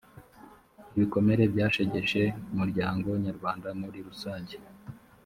ibikomere 0.95 1.43
byashegeshe 1.53 2.21
umuryango 2.53 3.07
nyarwanda 3.25 3.67
muri 3.79 3.97
rusange 4.07 4.55